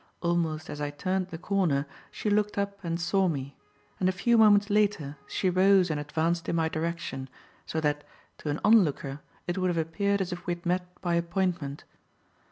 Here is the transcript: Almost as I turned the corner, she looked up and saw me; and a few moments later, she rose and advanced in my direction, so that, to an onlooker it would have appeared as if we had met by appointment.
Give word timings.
Almost 0.23 0.67
as 0.71 0.81
I 0.81 0.89
turned 0.89 1.27
the 1.27 1.37
corner, 1.37 1.85
she 2.09 2.31
looked 2.31 2.57
up 2.57 2.83
and 2.83 2.99
saw 2.99 3.27
me; 3.27 3.55
and 3.99 4.09
a 4.09 4.11
few 4.11 4.35
moments 4.35 4.71
later, 4.71 5.15
she 5.27 5.47
rose 5.47 5.91
and 5.91 5.99
advanced 5.99 6.49
in 6.49 6.55
my 6.55 6.69
direction, 6.69 7.29
so 7.67 7.79
that, 7.81 8.03
to 8.39 8.49
an 8.49 8.59
onlooker 8.65 9.19
it 9.45 9.59
would 9.59 9.67
have 9.69 9.77
appeared 9.77 10.19
as 10.19 10.33
if 10.33 10.47
we 10.47 10.55
had 10.55 10.65
met 10.65 10.87
by 11.01 11.13
appointment. 11.13 11.83